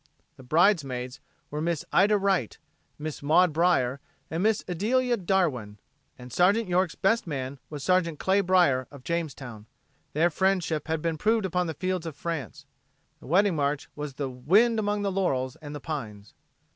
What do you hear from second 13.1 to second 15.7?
The wedding march was the wind among the laurels